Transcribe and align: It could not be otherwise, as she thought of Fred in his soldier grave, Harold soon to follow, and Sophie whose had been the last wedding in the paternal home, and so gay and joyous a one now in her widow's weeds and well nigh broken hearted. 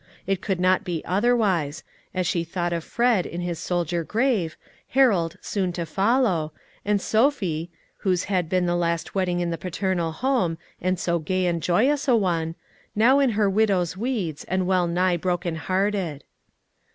It 0.25 0.41
could 0.41 0.59
not 0.59 0.83
be 0.83 1.05
otherwise, 1.05 1.83
as 2.11 2.25
she 2.25 2.43
thought 2.43 2.73
of 2.73 2.83
Fred 2.83 3.27
in 3.27 3.41
his 3.41 3.59
soldier 3.59 4.03
grave, 4.03 4.57
Harold 4.87 5.37
soon 5.41 5.71
to 5.73 5.85
follow, 5.85 6.53
and 6.83 6.99
Sophie 6.99 7.69
whose 7.97 8.23
had 8.23 8.49
been 8.49 8.65
the 8.65 8.75
last 8.75 9.13
wedding 9.13 9.41
in 9.41 9.51
the 9.51 9.59
paternal 9.59 10.11
home, 10.11 10.57
and 10.81 10.97
so 10.99 11.19
gay 11.19 11.45
and 11.45 11.61
joyous 11.61 12.07
a 12.07 12.15
one 12.15 12.55
now 12.95 13.19
in 13.19 13.29
her 13.37 13.47
widow's 13.47 13.95
weeds 13.95 14.43
and 14.45 14.65
well 14.65 14.87
nigh 14.87 15.17
broken 15.17 15.55
hearted. 15.55 16.23